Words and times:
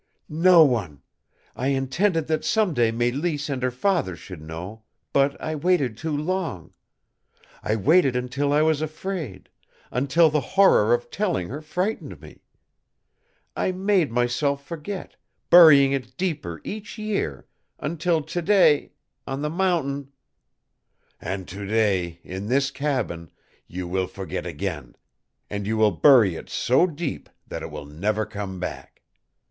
"No 0.43 0.63
one. 0.65 1.03
I 1.55 1.67
intended 1.67 2.25
that 2.25 2.43
some 2.43 2.73
day 2.73 2.91
Mélisse 2.91 3.51
and 3.51 3.61
her 3.61 3.69
father 3.69 4.15
should 4.15 4.41
know; 4.41 4.81
but 5.13 5.39
I 5.39 5.53
waited 5.53 5.95
too 5.95 6.17
long. 6.17 6.73
I 7.61 7.75
waited 7.75 8.15
until 8.15 8.51
I 8.51 8.63
was 8.63 8.81
afraid, 8.81 9.47
until 9.91 10.31
the 10.31 10.41
horror 10.41 10.91
of 10.95 11.11
telling 11.11 11.49
her 11.49 11.61
frightened 11.61 12.19
me. 12.19 12.41
I 13.55 13.71
made 13.73 14.11
myself 14.11 14.65
forget, 14.65 15.17
burying 15.51 15.91
it 15.91 16.17
deeper 16.17 16.61
each 16.63 16.97
year, 16.97 17.45
until 17.77 18.23
to 18.23 18.41
day 18.41 18.93
on 19.27 19.43
the 19.43 19.51
mountain" 19.51 20.11
"And 21.21 21.47
to 21.49 21.63
day, 21.67 22.19
in 22.23 22.47
this 22.47 22.71
cabin, 22.71 23.29
you 23.67 23.87
will 23.87 24.07
forget 24.07 24.47
again, 24.47 24.95
and 25.47 25.67
you 25.67 25.77
will 25.77 25.91
bury 25.91 26.33
it 26.33 26.49
so 26.49 26.87
deep 26.87 27.29
that 27.45 27.61
it 27.61 27.69
will 27.69 27.85
never 27.85 28.25
come 28.25 28.59
back. 28.59 29.03